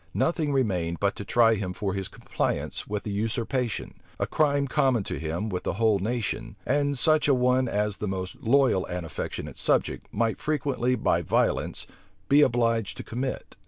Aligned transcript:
Nothing 0.15 0.51
remained 0.51 0.99
but 0.99 1.15
to 1.17 1.23
try 1.23 1.53
him 1.53 1.73
for 1.73 1.93
his 1.93 2.07
compliance 2.07 2.87
with 2.87 3.03
the 3.03 3.11
usurpation; 3.11 3.93
a 4.19 4.25
crime 4.25 4.67
common 4.67 5.03
to 5.03 5.19
him 5.19 5.47
with 5.47 5.61
the 5.61 5.73
whole 5.73 5.99
nation, 5.99 6.55
and 6.65 6.97
such 6.97 7.27
a 7.27 7.35
one 7.35 7.67
as 7.67 7.97
the 7.97 8.07
most 8.07 8.37
loyal 8.41 8.83
and 8.87 9.05
affectionate 9.05 9.59
subject 9.59 10.07
might 10.11 10.39
frequently 10.39 10.95
by 10.95 11.21
violence 11.21 11.85
be 12.29 12.41
obliged 12.41 12.97
to 12.97 13.03
commit. 13.03 13.55